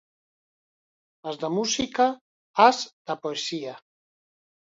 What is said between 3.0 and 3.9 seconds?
da poesía.